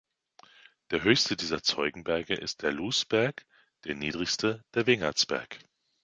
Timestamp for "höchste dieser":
1.03-1.61